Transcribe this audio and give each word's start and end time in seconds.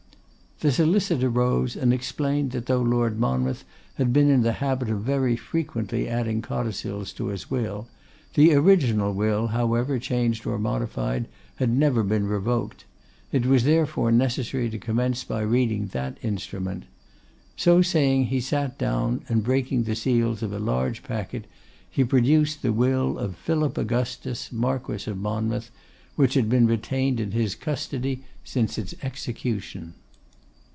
The 0.63 0.71
solicitor 0.71 1.27
rose 1.27 1.75
and 1.75 1.91
explained 1.91 2.51
that 2.51 2.67
though 2.67 2.83
Lord 2.83 3.17
Monmouth 3.19 3.65
had 3.95 4.13
been 4.13 4.29
in 4.29 4.43
the 4.43 4.51
habit 4.61 4.91
of 4.91 5.01
very 5.01 5.35
frequently 5.35 6.07
adding 6.07 6.43
codicils 6.43 7.13
to 7.13 7.29
his 7.29 7.49
will, 7.49 7.87
the 8.35 8.53
original 8.53 9.11
will, 9.11 9.47
however 9.47 9.97
changed 9.97 10.45
or 10.45 10.59
modified, 10.59 11.27
had 11.55 11.71
never 11.71 12.03
been 12.03 12.27
revoked; 12.27 12.85
it 13.31 13.47
was 13.47 13.63
therefore 13.63 14.11
necessary 14.11 14.69
to 14.69 14.77
commence 14.77 15.23
by 15.23 15.41
reading 15.41 15.87
that 15.93 16.19
instrument. 16.21 16.83
So 17.57 17.81
saying, 17.81 18.25
he 18.27 18.39
sat 18.39 18.77
down, 18.77 19.23
and 19.29 19.43
breaking 19.43 19.85
the 19.85 19.95
seals 19.95 20.43
of 20.43 20.53
a 20.53 20.59
large 20.59 21.01
packet, 21.01 21.45
he 21.89 22.03
produced 22.03 22.61
the 22.61 22.71
will 22.71 23.17
of 23.17 23.35
Philip 23.35 23.79
Augustus, 23.79 24.51
Marquess 24.51 25.07
of 25.07 25.17
Monmouth, 25.17 25.71
which 26.15 26.35
had 26.35 26.49
been 26.49 26.67
retained 26.67 27.19
in 27.19 27.31
his 27.31 27.55
custody 27.55 28.23
since 28.43 28.77
its 28.77 28.93
execution. 29.01 29.95